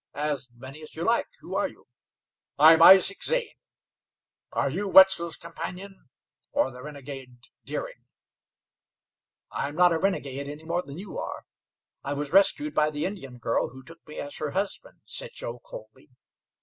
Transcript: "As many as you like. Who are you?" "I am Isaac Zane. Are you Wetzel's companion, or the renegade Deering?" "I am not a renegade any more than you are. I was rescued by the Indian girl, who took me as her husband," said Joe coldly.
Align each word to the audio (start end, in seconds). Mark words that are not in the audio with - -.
"As 0.15 0.49
many 0.55 0.81
as 0.81 0.95
you 0.95 1.03
like. 1.03 1.27
Who 1.41 1.53
are 1.53 1.67
you?" 1.67 1.85
"I 2.57 2.73
am 2.73 2.81
Isaac 2.81 3.23
Zane. 3.23 3.53
Are 4.51 4.67
you 4.67 4.89
Wetzel's 4.89 5.37
companion, 5.37 6.09
or 6.51 6.71
the 6.71 6.81
renegade 6.81 7.43
Deering?" 7.65 8.07
"I 9.51 9.67
am 9.69 9.75
not 9.75 9.91
a 9.93 9.99
renegade 9.99 10.47
any 10.47 10.65
more 10.65 10.81
than 10.81 10.97
you 10.97 11.19
are. 11.19 11.43
I 12.03 12.13
was 12.13 12.33
rescued 12.33 12.73
by 12.73 12.89
the 12.89 13.05
Indian 13.05 13.37
girl, 13.37 13.69
who 13.69 13.83
took 13.83 13.99
me 14.07 14.17
as 14.19 14.37
her 14.37 14.49
husband," 14.57 15.01
said 15.05 15.33
Joe 15.33 15.59
coldly. 15.59 16.09